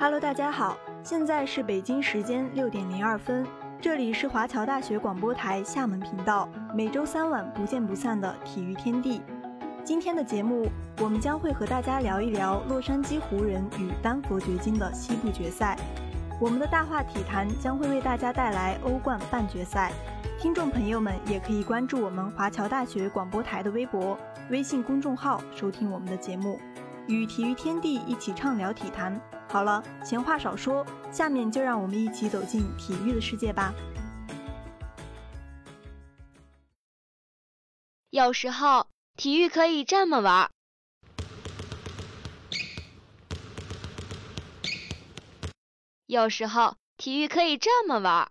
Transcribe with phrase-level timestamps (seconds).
[0.00, 3.44] Hello，大家好，现在是北京时间六点零二分，
[3.80, 9.20] 这里是华侨大学广播台厦门频道，每周三晚不见不散的体育天地。
[9.82, 10.68] 今天的节目，
[11.00, 15.76] 我们将会和大家聊一聊洛杉矶湖人与丹佛掘金的西部决赛。
[16.40, 19.90] 我们的大话体坛将会为大家带来欧冠半决赛。
[20.38, 24.16] 听众朋友们也可以关注我们华侨大学广播台的微博、
[24.48, 26.56] 微信公众号收听我们的节目，
[27.08, 29.20] 与体育天地一起畅聊体坛。
[29.50, 33.72] 好了，闲话少说，下面就让我们一起走进体育的世界吧。
[38.10, 38.86] 有时候，
[39.16, 40.50] 体育可以这么玩儿。
[46.06, 48.30] 有时候，体育可以这么玩儿。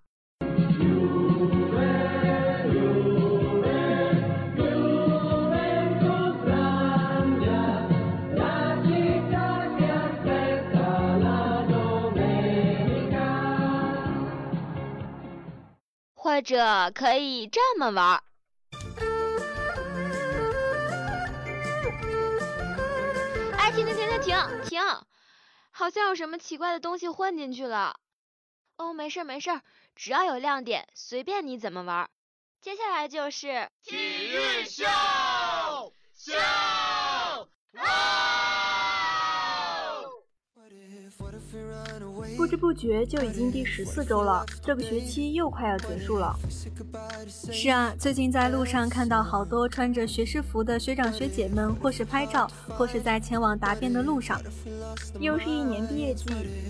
[16.37, 18.23] 或者可以这么玩。
[23.57, 24.81] 哎，停停停停停停！
[25.71, 27.99] 好像有什么奇怪的东西混进去了。
[28.77, 29.59] 哦，没事没事，
[29.95, 32.07] 只要有亮点，随便你怎么玩。
[32.61, 34.85] 接下来就是体育秀
[36.13, 36.33] 秀。
[42.37, 46.37] 不知不觉就已经第十四周了，这个学期又快要结束了。
[47.27, 54.39] 是啊，最近在路上看到好多穿着学士服的学长学姐们，或是拍照，或是在前往答辩的路上。
[55.19, 56.25] 又是一年毕业季，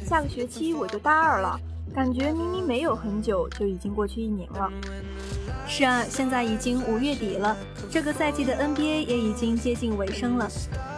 [0.05, 1.59] 下个学期我就大二了，
[1.93, 4.71] 感觉明明没有很久，就已经过去一年了。
[5.67, 7.57] 是啊，现在已经五月底了，
[7.89, 10.47] 这个赛季的 NBA 也已经接近尾声了。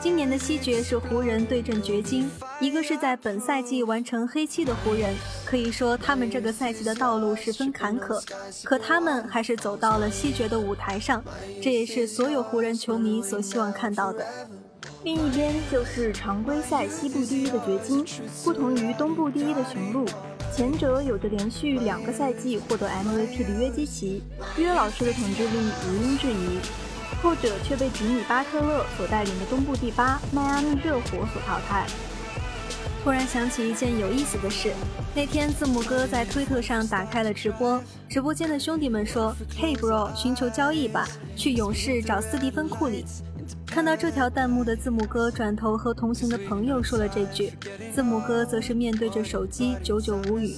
[0.02, 5.16] 今年的西决是湖人对阵掘金，一个是在本赛季完成黑七的湖人，
[5.46, 8.22] 可以说他们这个赛季的道路十分坎坷，
[8.64, 11.24] 可他们还是走到了西决的舞台上，
[11.62, 14.26] 这也是所有湖人球迷所希望看到的。
[15.04, 18.06] 另一边就是常规赛西部第一的掘金，
[18.44, 20.06] 不同于东部第一的雄鹿。
[20.60, 24.22] 前者有着连续两个赛季获得 MVP 的约基奇，
[24.58, 26.60] 约老师的统治力毋庸置疑；
[27.24, 31.88] 后者却被吉米巴特勒所带领的东部第八迈阿密热火所淘汰。
[33.02, 34.74] 突然想起一件有意思的事，
[35.16, 43.06] 那天字母哥在推特上打开了直播，直播间的兄弟们说：“Hey bro，寻求交易吧，去勇士找斯蒂芬库里。”
[43.66, 47.54] 看到这条弹幕的字母哥转头和同行的朋友说了这句，
[47.94, 50.56] 字母哥则是面对着手机久久无语。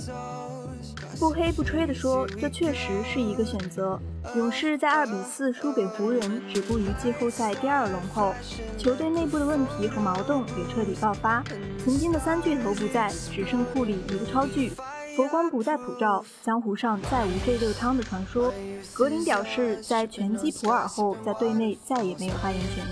[1.20, 4.00] 不黑不吹的说，这确实是一个选择。
[4.36, 8.34] 勇士在二比四输给湖人，止步于季后赛第二轮后，
[8.76, 11.44] 球队内部的问题和矛盾也彻底爆发。
[11.84, 14.72] 曾经的三巨头不在，只剩库里一个超巨，
[15.16, 18.54] 佛光不再普照，江湖上再无这热汤的传说。
[18.94, 22.86] 格林表示，在拳击普尔后，在队内再也没有发言权。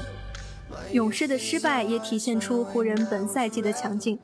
[0.91, 4.19] 勇士的失败也体现出湖人本赛季的强劲。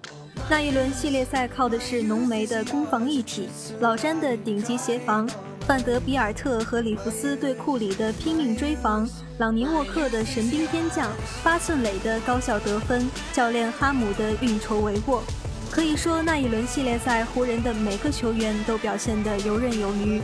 [0.49, 3.47] 那一轮系列赛靠的是浓眉的攻防一体，
[3.79, 5.27] 老詹的顶级协防，
[5.61, 9.07] 范德比尔特和里弗斯对库里的拼命追防，
[9.39, 11.09] 朗尼沃克的神兵天降，
[11.43, 15.21] 八寸垒的高效得分，教练哈姆的运筹帷幄。
[15.75, 20.21] 可以说，那一轮系列赛，湖人的每个球员都表现得游刃有余。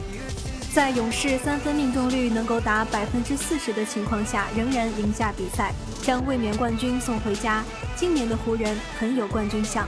[0.73, 5.73] 在勇士三分命中率能够达百分之四十的情况下，仍然赢下比赛，
[6.03, 7.65] 将卫冕冠军送回家。
[7.97, 9.85] 今年的湖人很有冠军相。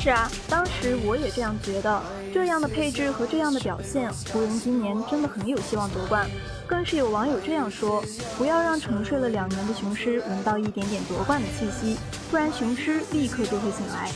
[0.00, 2.02] 是啊，当时我也这样觉得。
[2.32, 6.26] 这样的配置和这样的表现，湖人今年真的很有希望夺冠。
[6.66, 8.02] 更是有网友这样说
[8.36, 11.96] ：“不要让沉睡了两年的雄狮闻到一点点夺冠的气息，
[12.28, 14.10] 不然雄狮立刻就会醒来。”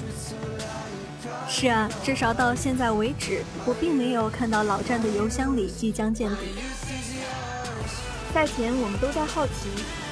[1.48, 6.36] 是啊，至少到现在为止，我并没有看到老詹的邮箱里即将见底。
[8.34, 9.68] 赛前我们都在好奇，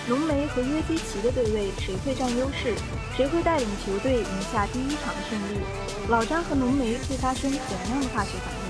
[0.08, 2.74] 浓眉和约基奇的对位谁会占优势，
[3.16, 5.60] 谁会带领球队赢下第一场胜利？
[6.08, 8.67] 老詹和浓眉会发生怎样的化学反应？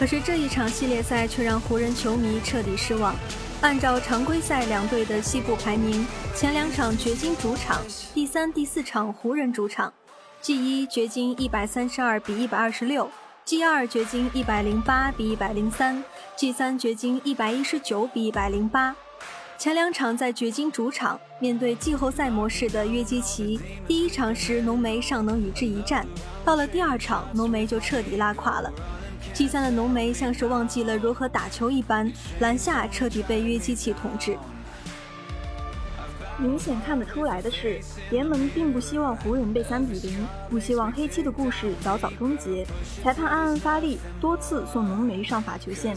[0.00, 3.14] 可是这一场系列赛却让湖人球迷彻底失望。
[3.60, 7.82] 按照常规赛两队的西部排名，前两场掘金主场，
[8.14, 9.92] 第三、第四场湖人主场。
[10.40, 13.10] G 一掘金一百三十二比一百二十六
[13.44, 16.02] ，G 二掘金一百零八比一百零三
[16.34, 18.96] ，G 三掘金一百一十九比一百零八。
[19.58, 26.06] 前两场在掘金主场面对季后赛模式的约基奇，第一场时浓眉尚能与之一战，
[26.42, 28.72] 到了第二场浓眉就彻底拉垮了。
[29.32, 34.36] G 三的浓眉像是忘记了如何打球一般，篮下彻底被约基奇统治。
[36.38, 37.78] 明显看得出来的是，
[38.10, 42.66] 联盟并不希望湖人被三比零，不希望黑七的故事早早终结。
[43.02, 45.94] 裁判暗暗发力，多次送浓眉上罚球线。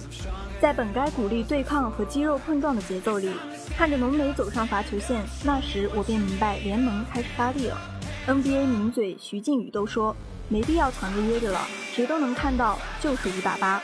[0.61, 3.31] 在本该鼓励对抗和肌肉碰撞的节奏里，
[3.77, 7.77] 看着浓眉走上罚球线，那时我便明白联盟开始发力了。
[8.25, 10.15] NBA 名嘴徐静宇都说，
[10.47, 13.83] 没必要藏着掖着了，谁都能看到，就是五打八。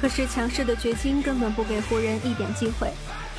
[0.00, 2.90] 可是强势的掘金根本不给湖人一点机会。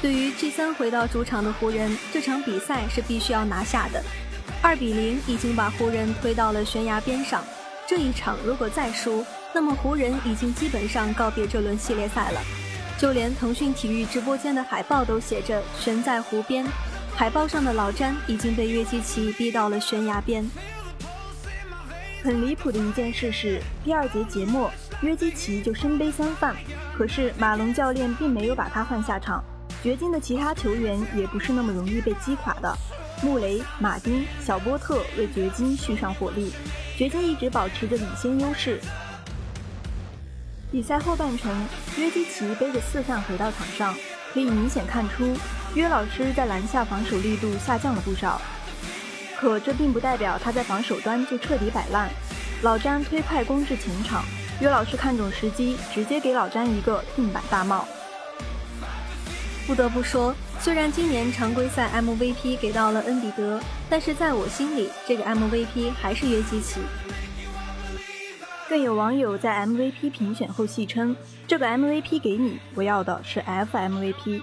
[0.01, 4.01] 对于 G 三回到主场的湖人，这场比赛是必须要拿下的。
[4.61, 7.43] 二比零已经把湖人推到了悬崖边上。
[7.85, 12.41] 这一场如果再输，那么湖人已经基本上告别这轮系列赛了。
[12.97, 16.65] 就连腾讯体育直播间的海报都写着“悬在湖边”，
[17.21, 20.43] 海报上的老詹已经被约基奇逼到了悬崖边。
[22.23, 24.71] 很离谱的一件事是，第二节节末，
[25.01, 26.55] 约基奇就身背三犯，
[26.97, 29.43] 可是马龙教练并没有把他换下场。
[29.83, 32.75] 掘金的其他球员也不是那么容易被击垮的，
[33.21, 36.51] 穆雷、马丁、小波特为掘金续上火力，
[36.97, 38.79] 掘金一直保持着领先优势。
[40.71, 41.67] 比赛后半程，
[41.99, 43.95] 约基奇背着四犯回到场上，
[44.33, 45.37] 可以明显看出
[45.75, 48.41] 约老师在篮下防守力度下降了不少。
[49.37, 52.09] 可这并不代表他在防守端就彻底摆烂。
[52.61, 54.23] 老詹推快攻至前场，
[54.59, 57.87] 约老师看准时机，直接给老詹一个定板大帽。
[59.65, 63.59] 不得不说，虽然今年常规赛 MVP 给到了恩比德，
[63.89, 66.81] 但是在我心里，这个 MVP 还是约基奇。
[68.69, 71.15] 更有网友在 MVP 评选后戏称
[71.47, 74.41] ：“这个 MVP 给你，我要的是 FMVP。”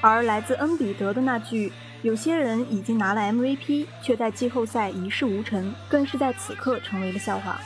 [0.00, 7.60] 而来自恩比德的那句“有些人已经拿了 MVP，却在季后赛一事无成”，更是在此刻成为了笑话。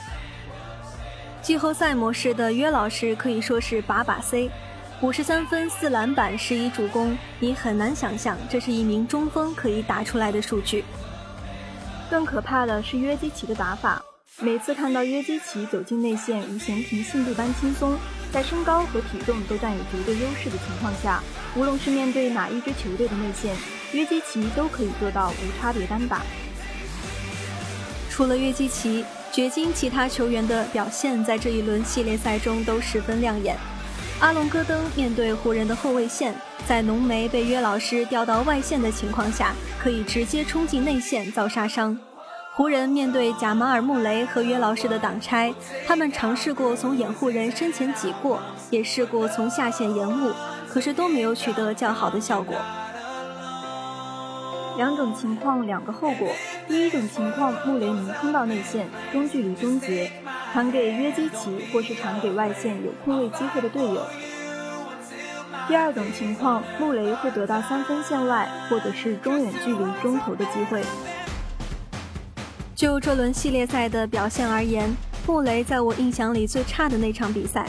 [1.40, 4.50] 季后赛模式的约老师可以说是把把 C。
[5.00, 10.84] 五十三分、四篮板、十一助攻，你很难想象这是一名中锋可以打出来的数据。
[12.08, 14.02] 更可怕的是约基奇的打法，
[14.40, 17.98] 每次看到约基奇走进内线，如闲庭信步般轻松，
[18.32, 21.22] 在身高和体重都占有绝对优势的情况下，
[21.56, 23.54] 无论是面对哪一支球队的内线，
[23.92, 26.22] 约基奇都可以做到无差别单打。
[28.10, 33.56] 除了约基奇，掘金其他球员的表现在这一轮系列赛中都十分亮眼。
[34.20, 36.34] 阿隆戈登面对湖人的后卫线，
[36.66, 39.52] 在浓眉被约老师调到外线的情况下，
[39.82, 41.98] 可以直接冲进内线遭杀伤。
[42.52, 45.52] 湖人面对贾马尔·穆雷和约老师的挡拆，
[45.84, 48.40] 他们尝试过从掩护人身前挤过，
[48.70, 50.32] 也试过从下线延误，
[50.74, 52.56] 可是都没有取得较好的效果。
[54.76, 56.26] 两种情况，两个后果。
[56.66, 60.10] 第一种情况，穆雷能冲到内线，中距离终结。
[60.52, 64.02] 传给约基奇，或是传给外线有空位机会的队友。
[65.68, 70.82] 第二种情况，穆雷会得到三分线外或者是中远距离中投的机会。
[72.74, 74.92] 就这轮系列赛的表现而言，
[75.24, 77.64] 穆雷在我印象里最差的那场比赛，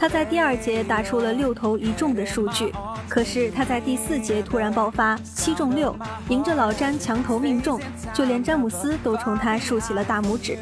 [0.00, 2.72] 他在第二节打出了六投一中的数据，
[3.06, 5.94] 可是他在第四节突然爆发，七中六，
[6.30, 7.78] 迎着老詹强投命中，
[8.14, 10.56] 就连詹姆斯都冲他竖起了大拇指。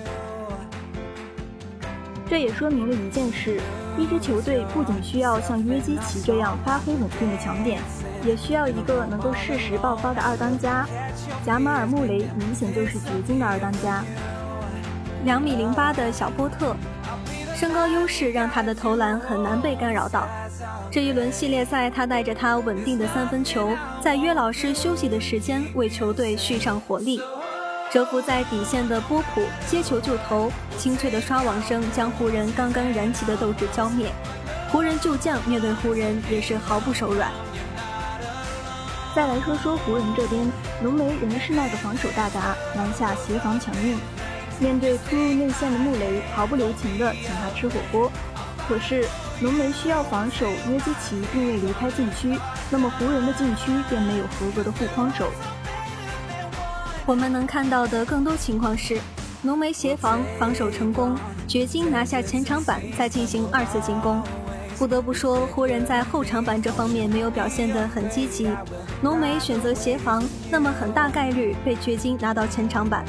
[2.29, 3.61] 这也说明了一件事：
[3.97, 7.81] 一支球队不仅需要像约基奇这样发挥稳定的强点，
[8.25, 10.85] 也需要一个能够适时爆发的二当家。
[11.47, 14.03] 贾马尔·穆雷明显就是掘金的二当家。
[15.25, 16.75] 两米零八的小波特，
[17.59, 20.29] 身高优势让他的投篮很难被干扰到。
[20.93, 27.21] 这一轮系列赛，他带着他稳定的三分球，在约老师休息的时间为球队续上火力。
[27.91, 34.07] 蛰伏在底线的波普接球就投，清脆的刷网声将湖人刚刚燃起的斗志浇灭。
[34.71, 37.29] 湖人旧将面对湖人也是毫不手软。
[39.17, 40.49] 再来说说湖人这边，
[40.81, 43.99] 浓眉仍是那个防守大闸，篮下协防强硬。
[44.61, 48.11] 面对突入内线的穆雷，毫不留情的请他吃火锅。
[48.69, 49.07] 可是
[49.41, 52.39] 浓眉需要防守约基奇并未离开禁区，
[52.71, 55.31] 那么湖人的禁区便没有合格的护框手。
[57.07, 59.01] 我们能看到的更多情况是，
[59.41, 64.23] 浓眉协防防守成功，掘金拿下前场板，再进行二次进攻。
[64.77, 68.51] 不得不说，湖人在后场板这方面没有表现得很积极。
[69.01, 73.05] 浓眉选择协防，那么很大概率被掘金拿到前场板。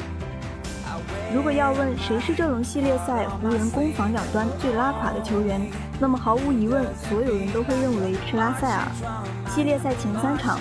[1.32, 5.62] 如果要问谁是这轮系列赛湖人攻防两端最拉垮的球员，
[6.00, 8.82] 那么毫无疑问，所有人都会认为是拉塞尔。
[9.50, 10.60] 系列赛前三场。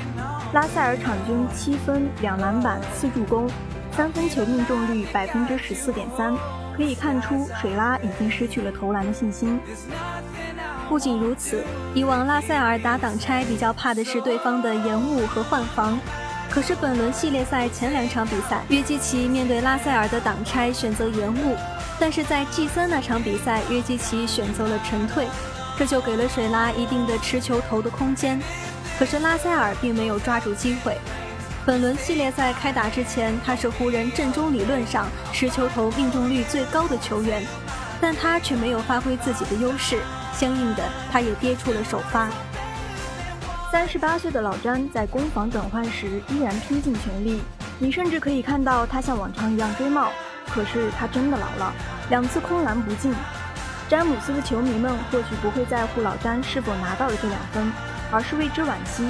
[0.53, 3.49] 拉塞尔场均七分、两篮板、四助攻，
[3.93, 6.35] 三分球命中率百分之十四点三，
[6.77, 9.59] 可以看出水拉已经失去了投篮的信心。
[10.89, 11.63] 不仅如此，
[11.95, 15.99] 以往拉塞尔打挡拆比较怕的是对方的延误和换防，
[16.51, 21.55] 可是本轮系列赛前两场比赛，约基奇面对拉塞尔的挡拆选择延误，
[22.01, 25.29] 但是在 G 三那场比赛，约基奇选择了沉退，
[25.77, 28.41] 这就给了水拉一定的持球投的空间。
[28.99, 30.97] 可是拉塞尔并没有抓住机会。
[31.65, 37.47] 本轮系列赛开打之前，他是湖人阵中理论上持球投命中率最高的球员，
[38.01, 40.01] 但他却没有发挥自己的优势，
[40.33, 42.29] 相应的他也跌出了首发。
[43.71, 47.43] 三十八岁的老詹在攻防转换时依然拼尽全力，
[47.79, 50.09] 你甚至可以看到他像往常一样追帽。
[50.47, 51.75] 可是他真的老了，
[52.09, 53.15] 两次空篮不进。
[53.87, 57.71] 詹姆斯的球迷们或许不会在乎老詹是否拿到了这两分，
[58.11, 59.07] 而是为之惋惜。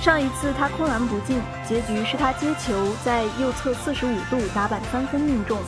[0.00, 5.58] 上一次他空篮不进，结局是他接球在右侧四十五度打板三分命中。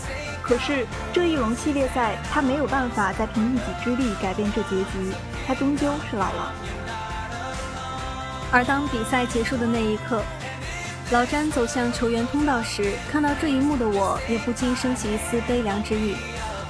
[0.48, 5.12] 可是这一轮系列赛，他没有办法再凭一己之力改变这结局，
[5.46, 6.52] 他终究是老了。
[8.50, 10.22] 而当比赛结束的那一刻，
[11.10, 16.16] 老詹走向球员通道时，看到这一幕的我，也不禁升起一丝悲凉之意。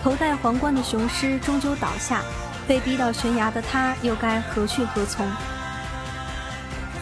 [0.03, 2.23] 头戴皇冠的雄狮终究倒下，
[2.67, 5.25] 被逼到悬崖的他，又该何去何从？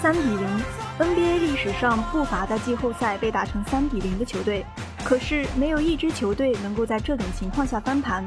[0.03, 0.63] 三比零
[0.99, 4.67] ，NBA 历史上不乏在季后赛被打成三比零的球队。
[5.07, 8.27] 可是没有一支球队能够在这种情况下翻盘。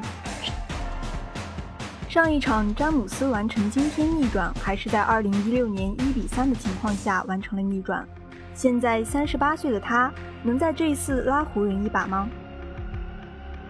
[2.07, 8.07] 上一场詹姆斯完成惊天逆转，还是在2016年1比3的情况下完成了逆转。
[8.53, 10.09] 现在38岁的他，
[10.41, 12.29] 能在这一次拉湖人一把吗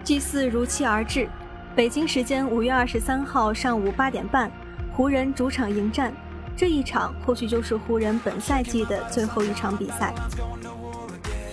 [0.04, 1.28] ？G4 如期而至，
[1.74, 4.48] 北京时间5月23号上午8点半，
[4.92, 6.14] 湖人主场迎战。
[6.56, 10.14] 这一场或许就是湖人本赛季的最后一场比赛。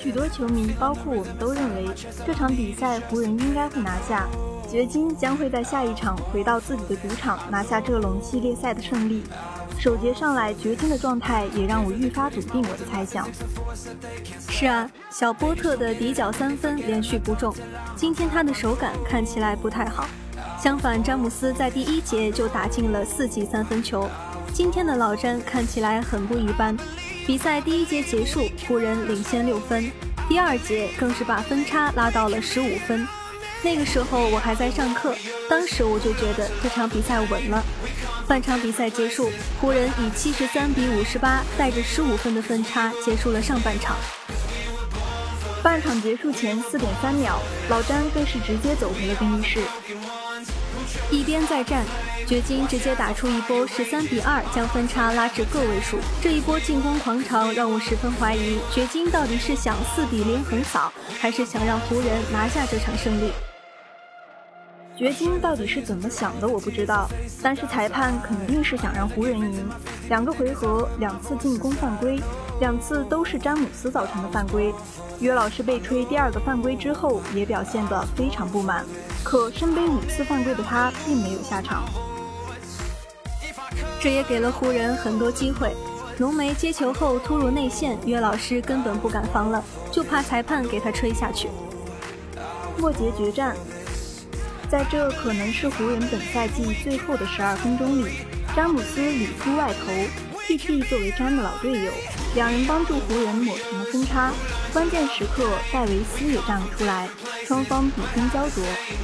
[0.02, 1.88] 许多球迷，包括我们都认为
[2.26, 4.28] 这场比赛湖人应该会拿下，
[4.70, 9.24] 掘金将会在下一场回到自己的主场拿下这轮系列赛的胜利。
[9.80, 13.28] 首节上来，掘金的状态也让我愈发笃定我的猜想。
[14.50, 17.54] 是啊，小波特的底角三分连续不中，
[17.96, 20.06] 今天他的手感看起来不太好。
[20.60, 24.10] 相反，詹姆斯在第一节就打进了四记三分球，
[24.52, 26.76] 今天的老詹看起来很不一般。
[27.28, 29.92] 比赛第一节结束，湖人领先六分，
[30.30, 33.06] 第二节更是把分差拉到了十五分。
[33.62, 35.14] 那个时候我还在上课，
[35.50, 37.62] 当时我就觉得这场比赛稳了。
[38.30, 39.30] 半场比赛结束，
[39.60, 43.98] 湖人以七十三比五十八带着十五分的分差结束了上半场。
[45.62, 49.60] 半场结束前四点三秒，老詹更是直接走回了更衣室。
[51.10, 51.86] 一边再战，
[52.28, 55.98] 掘金直接打出一波十三比二，将分差拉至个位数。
[56.22, 63.32] 这一波进攻狂潮让我十分怀疑，掘金到底是想四比零横扫，还是想让湖人拿下这场胜利？
[64.98, 67.08] 掘金到底是怎么想的，我不知道。
[67.42, 69.70] 但是裁判肯定是想让湖人赢。
[70.10, 72.20] 两个回合，两次进攻犯规，
[72.60, 74.74] 两次都是詹姆斯造成的犯规。
[75.20, 78.86] 约老师被吹第二个犯规之后，也表现得非常不满。
[79.24, 81.84] 可身背五次犯规的他，并没有下场。
[84.00, 85.76] 这也给了湖人很多机会。
[86.20, 91.50] 浓眉接球后突入内线，约老师根本不敢防了，就怕裁判给他吹下去。
[92.80, 93.56] 末节决战。
[94.70, 98.12] 在这可能是湖人本赛季最后的十二分钟里，
[98.56, 99.92] 詹姆斯里突外投
[100.48, 101.92] ，T.T 作为詹的老队友，
[102.34, 104.32] 两人帮助湖人抹平了分差。
[104.72, 107.10] 关键时刻，戴维斯也站了出来，
[107.46, 108.64] 双方比分焦灼。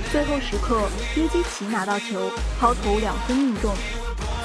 [0.10, 2.32] 最后时刻，约基奇拿到球，
[2.62, 3.76] 抛投两分命中。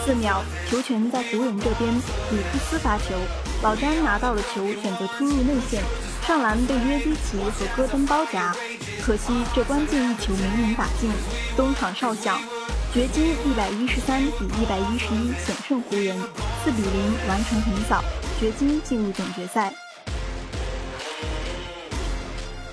[0.05, 3.15] 四秒，球权在湖人这边，里克斯发球，
[3.63, 5.81] 老詹拿到了球，选择突入内线，
[6.27, 8.53] 上篮被约基奇和戈登包夹。
[9.05, 11.09] 可惜这关键一球没能打进，
[11.57, 12.41] 东场哨响，
[12.93, 16.17] 掘金一百一十三比一百一十一险胜湖人，
[16.69, 18.05] 四比零完成横扫，
[18.39, 19.73] 掘金进入总决赛。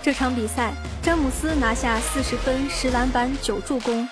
[0.04, 4.06] 这场比赛，詹姆斯拿下四十分、十篮板、九助攻，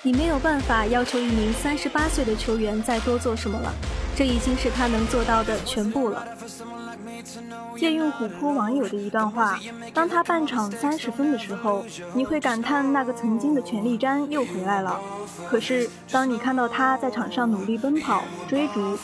[0.00, 3.70] 你没有办法要求一名三十八岁的球员再多做什么了，
[4.16, 6.26] 这已经是他能做到的全部了。
[7.76, 9.60] 借用虎扑网友的一段话：
[9.92, 14.98] 当他半场三十分的时候，你会感叹那个曾经的全力詹又回来了。
[15.48, 18.98] 可是当你看到他在场上努力奔跑、追逐，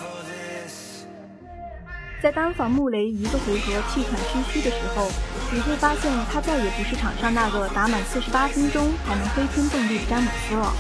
[2.23, 5.11] 在单防穆雷一个回合气喘吁吁的时候，
[5.51, 10.73] 你会发现他再也不是场上那个打满四十八分钟还能飞天动地的詹姆斯了。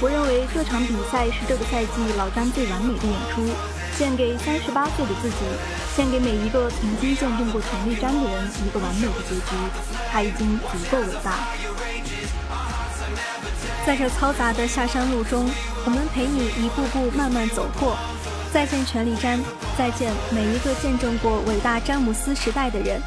[0.00, 3.46] 我认为这场比赛是这个赛季老詹最完美的演出，
[3.96, 5.36] 献给三十八岁的自己。
[5.94, 9.54] 献给每一个曾经见证过全力詹的人一个完美的结局，
[10.10, 11.38] 他已经足够伟大。
[13.86, 15.48] 在这嘈杂的下山路中，
[15.84, 17.96] 我们陪你一步步慢慢走过。
[18.52, 19.38] 再见权力詹，
[19.78, 23.00] 再见每一个见证过伟大詹姆斯时代的人。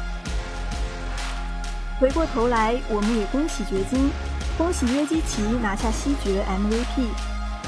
[2.00, 4.10] 回过头来，我们也恭喜掘金，
[4.56, 7.08] 恭喜约基奇拿下西决 MVP。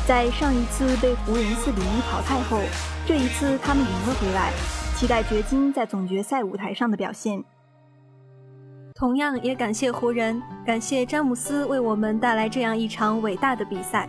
[0.06, 2.60] 在上一次被湖人四比一淘汰后，
[3.06, 4.52] 这一次他们赢了回来，
[4.96, 7.44] 期待掘金在总决赛舞台上的表现。
[8.94, 14.08] 同样也感谢湖人，感谢詹姆斯为我们带来这样一场伟大的比赛。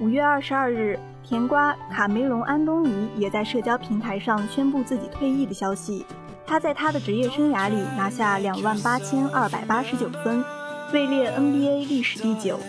[0.00, 0.98] 五月二十二日。
[1.26, 6.04] 甜瓜卡梅隆·安东尼也在社交平台上宣布自己退役的消息。
[6.46, 10.44] 他在他的职业生涯里拿下两万八千二百八十九分，
[10.92, 12.60] 位列 NBA 历史第九。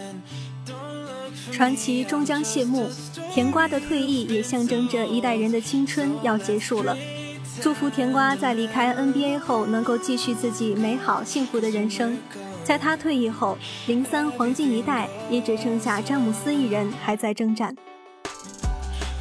[1.52, 2.90] 传奇终将谢幕，
[3.34, 6.96] 甜瓜的退役也象征着一代人的青春要结束了。
[7.62, 12.18] 祝福甜瓜在离开 NBA 后能够继续自己美好幸福的人生。
[12.64, 13.58] 在他退役后，
[13.88, 17.76] 零三黄金一代也只剩下詹姆斯一人还在征战。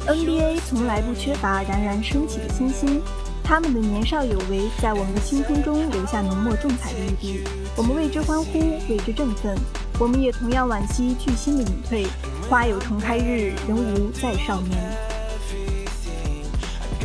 [0.07, 3.01] NBA 从来不缺乏冉冉升起的新星，
[3.43, 7.43] 他们的年少有为，在我们的青春中留下浓墨重彩的一笔，
[7.75, 9.57] 我们为之欢呼，为之振奋。
[9.97, 12.05] 我们也同样惋惜巨星的隐退，
[12.47, 14.77] 花有重开日，人无再少年。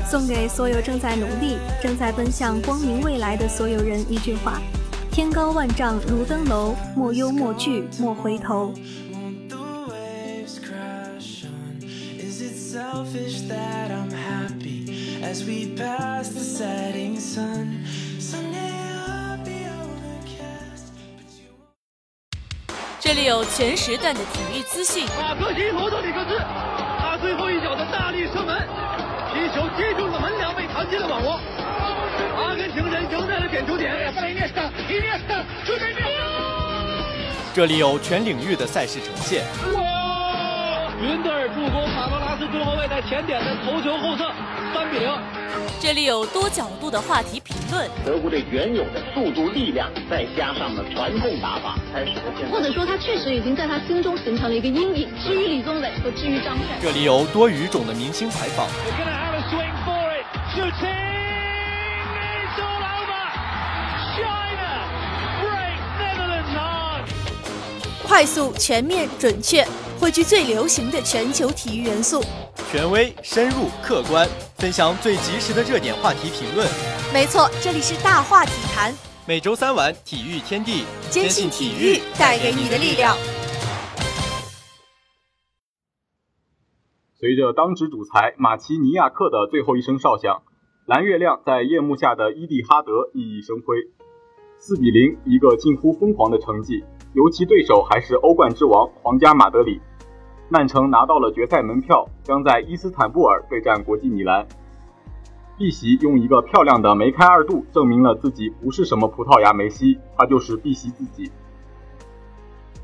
[0.06, 4.60] 送给所有正在努力、正在奔向光明未来的所有人一句话：
[5.10, 8.74] 天高万丈如登楼，莫忧莫惧莫回头。
[23.00, 25.04] 这里有全时段的体育资讯。
[25.18, 26.38] 马克西罗德里克斯，
[27.00, 28.56] 他最后一脚的大力射门，
[29.32, 31.40] 皮球击中了门梁，被弹进了网窝。
[32.36, 33.90] 阿根廷人赢在了点球点。
[37.52, 39.44] 这里有全领域的赛事呈现。
[41.00, 44.30] 云德尔助攻马多拉斯中后卫在前点的头球后侧，
[44.74, 45.10] 三比零。
[45.80, 47.88] 这里有多角度的话题评论。
[48.04, 52.52] 德国队原有的速度、力量，再加上了传控打法，才使得现在。
[52.52, 55.08] 或者说，他确实已经在他心中形成了一个阴影。
[55.24, 58.66] 至于李宗伟和至于张帅，这里有多语种的明星采访。
[68.06, 69.64] 快速、全面、准确。
[70.00, 72.22] 汇聚最流行的全球体育元素，
[72.72, 76.66] 权威、深入、客观，分享最及时的热点话题评论。
[77.12, 78.94] 没错，这里是大话体坛。
[79.28, 83.14] 每周三晚，体育天地，坚信体育带给你的力量。
[87.20, 90.40] 随着当值主裁马奇尼亚克的最后一声哨响，
[90.86, 93.76] 蓝月亮在夜幕下的伊蒂哈德熠熠生辉，
[94.58, 96.82] 四比零，一个近乎疯狂的成绩，
[97.12, 99.78] 尤其对手还是欧冠之王皇家马德里。
[100.52, 104.44] 曼城拿到了决赛门票，将在伊斯坦布尔对战国际米兰。
[105.56, 111.30] 碧玺用一个漂亮的梅开二度证明了自己不是什么葡萄牙梅西，他就是碧玺自己。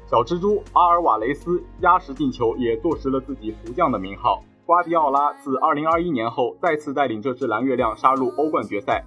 [0.07, 4.45] 小蜘蛛阿尔瓦雷斯压实进球，也坐实了自己福将的名号。
[4.65, 9.05] 瓜迪奥拉自2021年后再次带领这支蓝月亮杀入欧冠决赛，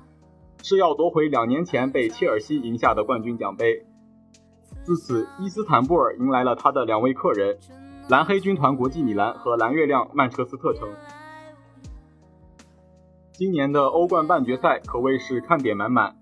[0.62, 3.86] 是要夺回两年前被切尔西赢下的冠军奖杯。
[4.84, 7.58] 自此，伊斯坦布尔迎来了他的两位客人。
[8.10, 10.89] 蓝黑军团国际米兰和蓝月亮曼彻斯特城，
[13.34, 16.15] 今年的欧冠半决赛可谓是看点满满。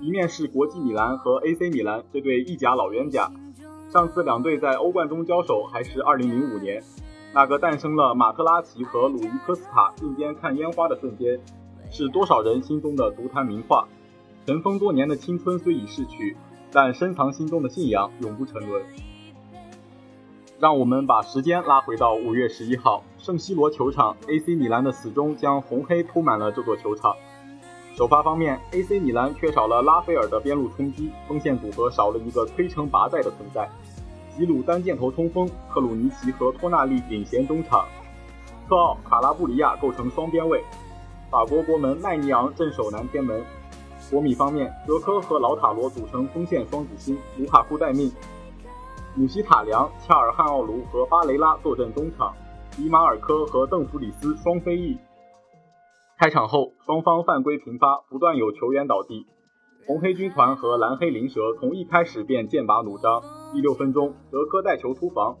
[0.00, 3.30] 一面是国际米兰和 AC 米兰这对意甲老冤家，
[3.88, 6.82] 上次两队在欧冠中交手还是2005年，
[7.32, 11.38] 那个诞生了马特拉齐和鲁伊科斯塔并肩看烟花的瞬间，
[11.88, 13.86] 是多少人心中的足坛名画。
[14.44, 16.36] 尘封多年的青春虽已逝去，
[16.72, 18.82] 但深藏心中的信仰永不沉沦。
[20.62, 27.16] 让我们把时间拉回到五月十一号，圣西罗球场，AC 米兰的死忠将红黑铺满了这座球场。
[27.96, 33.68] 首发方面，AC 米兰缺少了拉斐尔的边路冲击，锋线组合少了一个摧城拔寨的存在。
[34.36, 37.84] 吉鲁单箭头冲锋，克鲁尼奇和托纳利领衔中场，
[38.68, 40.62] 特奥卡拉布里亚构成双边卫，
[41.28, 43.42] 法国国门麦尼昂镇守南天门。
[44.08, 48.12] 国米方面，德科和老塔罗组成锋线双子星，卢卡库待命。
[49.14, 52.34] 姆希塔良、恰尔汗奥卢和巴雷拉坐镇中场，
[52.70, 54.96] 迪马尔科和邓弗里斯双飞翼。
[56.18, 59.26] 开场后，双方犯规频发，不断有球员倒地。
[59.86, 63.20] 红黑军团和蓝黑灵蛇从一开始便剑拔弩张。
[63.52, 65.36] 第六分钟，德科带球突防，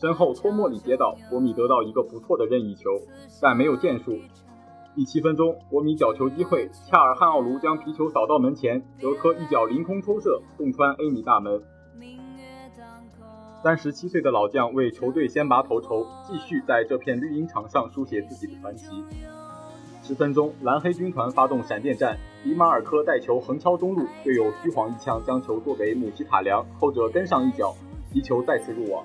[0.00, 2.90] 身后托莫里接到，国米得到一个不错的任意球，
[3.42, 4.20] 但没有建树。
[4.94, 11.60] 第七分钟，国米角球机会，恰尔汗奥卢将皮球扫到门前，德科一脚凌空抽射，洞穿 A 米大门。
[13.66, 18.86] 三十七岁的老将为球队先拔头筹，继续在这片绿茵场上书写自己的传奇。
[20.04, 27.74] 十分钟，蓝黑军团发动闪电战，迪马尔科带球横敲中路，队友虚晃一枪将球做给姆希塔良，后者跟上一脚，
[28.12, 29.04] 皮球再次入网。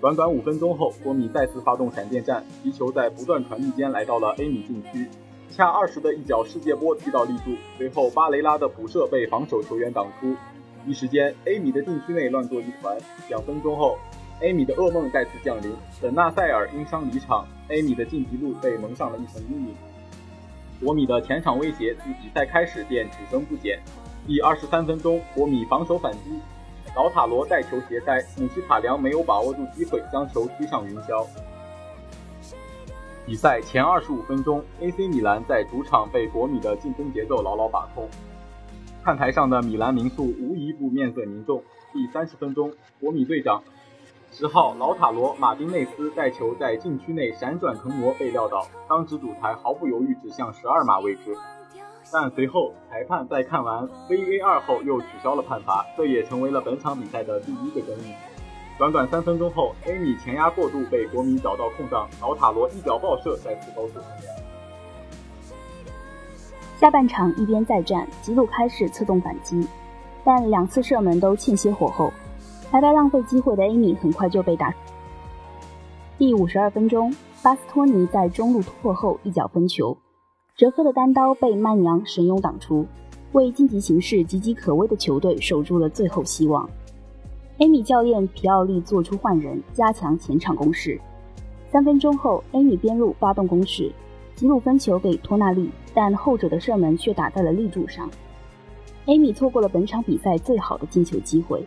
[0.00, 5.06] 短短五分钟后，国米再次发动闪电战，皮球在不断传递间来到了 A 米禁区，
[5.50, 10.34] 恰二十的一脚世界波踢到立柱，随后巴雷拉的补射被防守球员挡出，
[10.86, 12.96] 一时间 A 米的禁区内乱作一团。
[13.28, 13.98] 两分钟后。
[14.40, 19.74] 艾米的噩梦再次降临，本纳塞尔因伤离场，艾米的晋级路被蒙上了一层阴影。
[20.84, 23.78] 国米的前场威胁自比赛开始便只增不减。
[24.26, 26.40] 第二十三分钟，国米防守反击，
[26.96, 31.24] 老塔罗带球斜塞，姆希塔良没有把握住机会将球踢上云霄。
[33.24, 38.08] 比赛前二十五分钟，AC 米兰在主场被国米的进攻节奏牢牢把控，
[39.04, 41.60] 看台上的米兰名宿无一不面色凝重。
[41.92, 43.60] 第三十分钟，国米队长。
[44.30, 51.36] 十号老塔罗马丁内斯带球在禁区内闪转腾挪被撂倒，当值主裁毫不犹豫指向十二码位置，
[52.12, 58.14] 但随后裁判在看完 VAR 后又取消了判罚，这也成为了本场比赛的第一个争议。
[58.78, 64.41] 短短三分钟后，A 米前压过度被国米找到空档，老塔罗一脚爆射再次高射成功。
[66.82, 69.64] 下半场一边再战，吉鲁开始策动反击，
[70.24, 72.12] 但两次射门都欠些火候。
[72.72, 74.74] 白白浪费机会的 Amy 很快就被打。
[76.18, 79.96] 第五十二分钟，巴斯托尼在中路突破后一脚分球，
[80.56, 82.84] 哲科的单刀被曼尼昂神勇挡出，
[83.30, 86.68] 为晋级形势岌岌可危的球队守住了最后希望。
[87.58, 91.00] Amy 教练皮奥利做出换人，加强前场攻势。
[91.70, 93.92] 三分钟后，Amy 边路发动攻势，
[94.42, 98.10] 吉鲁分球给托纳利，但后者的射门却打在了立柱上。
[99.06, 101.64] A 米错过了本场比赛最好的进球机会。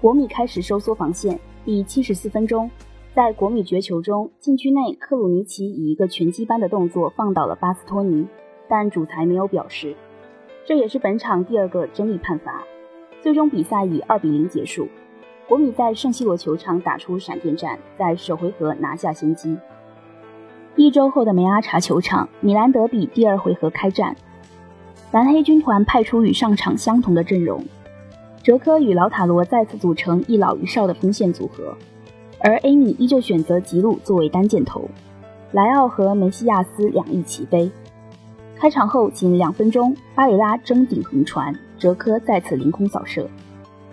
[0.00, 1.38] 国米开始收缩防线。
[1.62, 2.70] 第七十四分钟，
[3.12, 8.26] 在国米绝球中，禁区内克鲁尼奇以一个拳击般的动作放倒了巴斯托尼，
[8.66, 9.94] 但主裁没有表示。
[10.64, 12.64] 这也是本场第二个争议判罚。
[13.20, 14.88] 最终比赛以二比零结束。
[15.46, 19.58] 国米在圣西罗球场打出闪电战，在首回合拿下先机。
[20.76, 24.16] 一周后的梅阿查球场，米兰德比第二回合开战，
[25.10, 27.62] 蓝黑军团派出与上场相同的阵容。
[28.42, 31.76] 哲科与老塔罗再次组成一老一少的锋线组合，
[32.38, 34.88] 而 A 米依旧选择吉鲁作为单箭头，
[35.52, 37.70] 莱奥和梅西亚斯两翼齐飞。
[38.56, 43.28] 开场后仅两分钟，巴里拉争顶横传，哲科再次凌空扫射，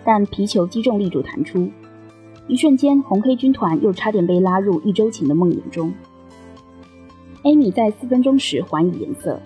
[0.04, 1.68] 但皮球击中立柱弹出。
[2.46, 5.92] 一瞬间，红黑军团又差点被拉入一周前的梦魇中。
[7.44, 9.40] 艾米在四分钟时还以颜色，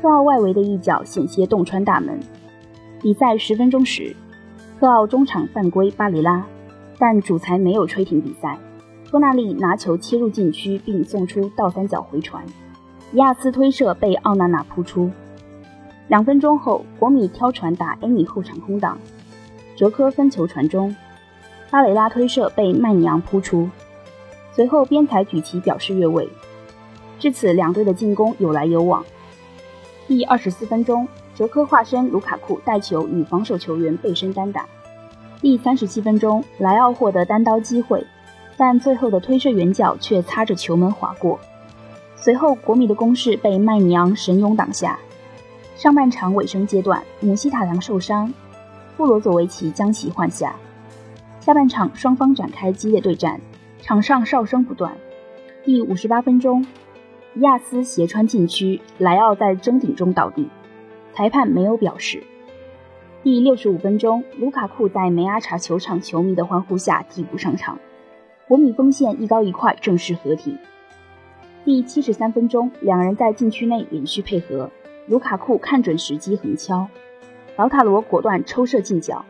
[0.00, 2.20] 特奥外围的一脚险些洞穿大门。
[3.00, 4.14] 比赛十分钟时。
[4.80, 6.44] 特奥中场犯规巴雷拉，
[6.98, 8.58] 但主裁没有吹停比赛。
[9.08, 12.44] 托纳利拿球切入禁区，并送出倒三角回传，
[13.12, 15.10] 迪亚斯推射被奥纳纳扑出。
[16.08, 18.98] 两分钟后，国米挑传打艾米后场空档，
[19.76, 20.94] 哲科分球传中，
[21.70, 23.70] 巴雷拉推射被曼尼昂扑出。
[24.50, 26.28] 随后边裁举旗表示越位。
[27.18, 29.04] 至此，两队的进攻有来有往。
[30.06, 31.06] 第二十四分钟。
[31.36, 34.64] 哲科化身卢卡库带球与防守球员背身单打。
[35.40, 38.06] 第三十七分钟，莱奥获得单刀机会，
[38.56, 41.40] 但最后的推射远角却擦着球门划过。
[42.14, 44.96] 随后，国米的攻势被麦尼昂神勇挡下。
[45.74, 48.32] 上半场尾声阶段，姆希塔良受伤，
[48.96, 50.54] 布罗佐维奇将其换下。
[51.40, 53.40] 下半场双方展开激烈对战，
[53.82, 54.96] 场上哨声不断。
[55.64, 56.64] 第五十八分钟，
[57.40, 60.48] 亚斯斜穿禁区，莱奥在争顶中倒地。
[61.12, 62.22] 裁判没有表示。
[63.24, 67.78] 第六十五分钟，卢卡库在梅阿查球场球迷的欢呼下替补上场，
[68.46, 70.56] 国米锋线一高一快正式合体。
[71.64, 74.70] 第七十三分钟，两人在禁区内连续配合，
[75.08, 76.86] 卢卡库看准时机横敲，
[77.56, 79.24] 劳塔罗果断抽射进角，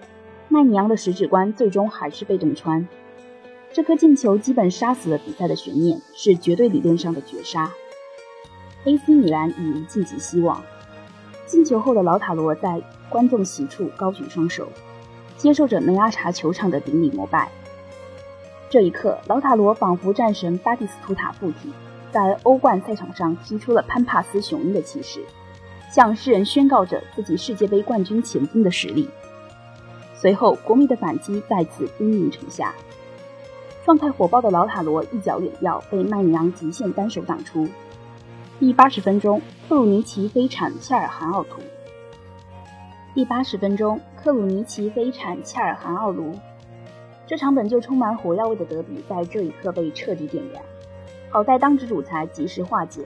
[0.48, 2.86] 麦尼昂的十指关最终还是被洞穿。
[3.72, 7.70] 这颗进球基本杀死了比赛的悬念，是绝对理论上的绝杀。
[8.84, 10.62] AC 米兰已无晋级希望。
[11.46, 14.68] 进球后的老塔罗在观众席处高举双手，
[15.36, 17.50] 接受着梅阿查球场的顶礼膜拜。
[18.70, 21.72] 这一刻，老塔罗仿佛战神巴蒂斯图塔附体，
[22.10, 25.20] 在欧冠赛场上踢出了潘帕斯雄鹰的气势，
[25.92, 29.08] 向世人宣告着自己世界杯冠军前进的实力。
[30.14, 32.74] 随后，国米的反击再次兵临城下，
[33.84, 37.68] 状态火爆的老塔罗一脚远吊被曼尼昂极限单手挡出。
[38.60, 41.60] 第八十分钟，克鲁尼奇飞铲切尔韩奥图。
[43.12, 46.32] 第八十分钟，克鲁尼奇飞铲切尔韩奥卢。
[47.26, 50.62] 这场本就充满火药味的德比，在这一刻被彻底点燃。
[51.30, 53.02] 好在当值主裁及时化解。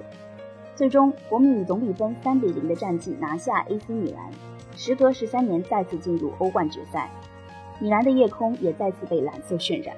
[0.76, 4.30] 最终国米以总比分三比零的战绩拿下 AC 米兰，
[4.76, 7.10] 时隔十三年再次进入欧冠决赛，
[7.80, 9.96] 米兰的夜空也再次被蓝色渲染。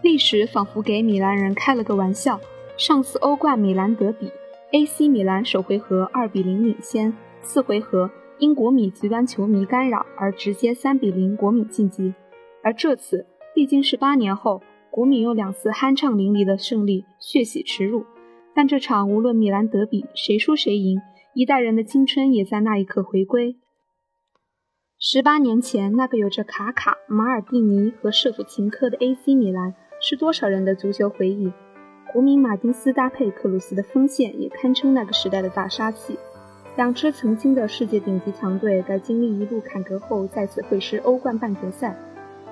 [0.00, 2.40] 历史仿佛给米兰人开了个玩笑，
[2.76, 4.32] 上次欧冠米兰德比
[4.72, 8.10] ，AC 米兰首回合二比零领先，次回合
[8.40, 12.12] 因国米极端球迷干扰而直接三比零国米晋级，
[12.64, 14.60] 而这次毕竟是八年后。
[14.90, 18.04] 国米用两次酣畅淋漓的胜利血洗耻辱，
[18.54, 21.00] 但这场无论米兰德比谁输谁赢，
[21.34, 23.56] 一代人的青春也在那一刻回归。
[24.98, 31.52] 十八年前，那个有着卡卡、马尔蒂尼和舍甫琴科的 AC 米兰，是多少人的足球回忆。
[32.12, 36.16] 国民马丁斯搭配克鲁斯的锋线，也堪称那个时代的大杀器。
[36.76, 41.96] 两支曾经的世界顶级强队，在经历一路坎坷后，再次会师欧冠半决赛。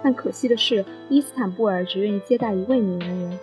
[0.02, 3.38] 但可惜的是，伊斯坦布尔只愿意接待一位米兰人。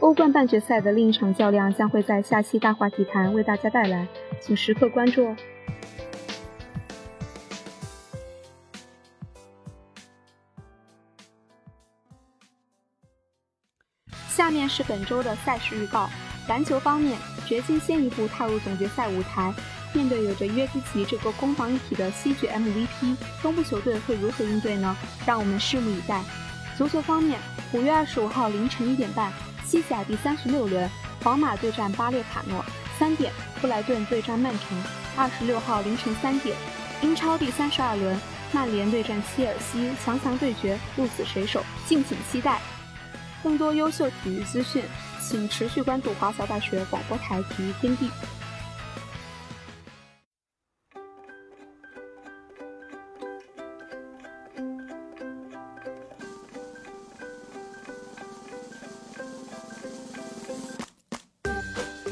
[0.00, 4.06] 欧冠半决赛的另一场较量将会在下期大话题谈为大家带来，
[4.40, 5.36] 请时刻关注哦。
[14.36, 16.10] 下面是本周的赛事预告。
[16.46, 19.50] 篮球方面，掘金先一步踏入总决赛舞台。
[19.94, 24.94] 面对有着约基奇这个攻防一体的西决 MVP，东部球队会如何应对呢？
[25.24, 26.22] 让我们拭目以待。
[26.76, 27.40] 足球方面，
[27.72, 29.32] 五月二十五号凌晨一点半，
[29.64, 30.86] 西甲第三十六轮，
[31.24, 32.60] 皇马对战巴列卡诺；
[32.98, 34.76] 三点，布莱顿对战曼城。
[35.16, 36.54] 二十六号凌晨三点，
[37.00, 38.20] 英超第三十二轮，
[38.52, 41.64] 曼联对战切尔西，强强对决，鹿死谁手？
[41.88, 42.60] 敬请期待。
[43.46, 44.82] 更多优秀体育资讯，
[45.22, 48.10] 请持续关注华侨大学广播台体育天地。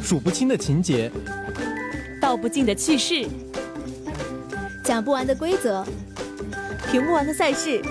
[0.00, 1.10] 数不清的情节，
[2.20, 3.26] 道不尽的趣事，
[4.84, 5.84] 讲不完的规则，
[6.92, 7.82] 评不完的赛事。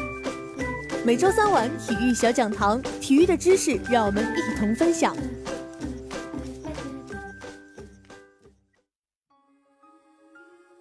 [1.05, 5.13] 每周三晚体育小讲堂，体育的知识让我们一同分享。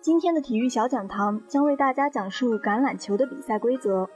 [0.00, 4.08] 今天的体育小讲堂将为大家讲述橄榄球的比赛规则。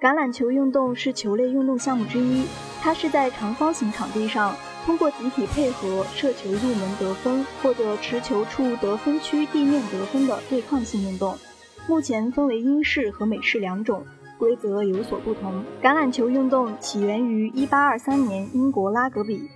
[0.00, 2.44] 橄榄球运动是球类运动项目之一，
[2.80, 4.56] 它是在长方形场地上。
[4.84, 11.38] 通过集体配合射球入门得分，或者持球处得分区地面得分的对抗性运动。
[11.86, 14.04] 目前分为英式和美式两种，
[14.42, 15.62] 规则有所不同。
[15.80, 19.48] 橄榄球运动起源于1823年英国拉格比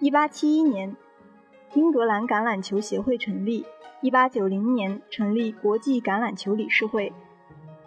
[0.00, 0.96] ，1871年
[1.74, 3.64] 英格兰橄榄球协会成立
[4.02, 7.12] ，1890年成立国际橄榄球理事会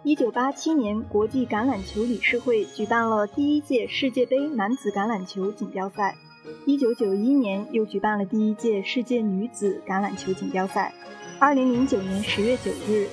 [0.04, 6.16] ，1987年国际橄榄球理事会举办了第一届世界杯男子橄榄球锦标赛。
[6.64, 10.94] 一九九一年又举办了第一届世界女子橄榄球锦标赛。
[11.38, 13.06] 二零零九年十月九日，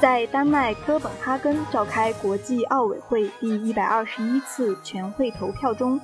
[0.00, 6.00] 在丹麦哥本哈根召开国际奥委会第一百二十一次全会投票中，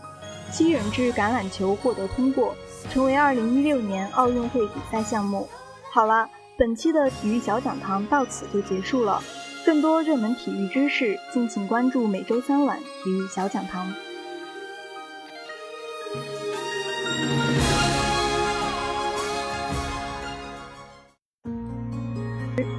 [0.51, 2.57] 七人制橄榄球获得通过，
[2.91, 5.49] 成为二零一六年奥运会比赛项目。
[5.93, 9.23] 好了，本期的体育小讲堂到此就结束了。
[9.65, 13.87] 更多热门体育知识，敬请关注每周三晚体育小讲堂。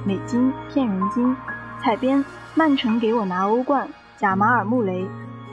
[0.04, 1.36] 美金骗人精，
[1.82, 5.06] 采编曼城给我拿欧冠，贾马尔穆雷，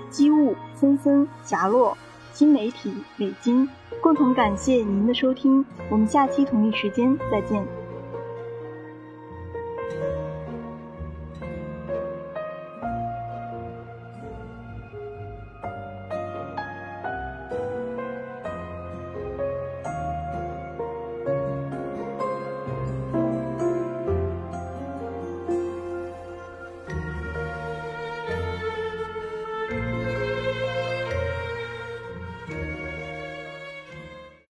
[0.09, 1.97] 机务森森霞洛，
[2.33, 3.67] 新媒体美金，
[4.01, 7.82] 共同感谢您的收听，我们下期同一时间再见。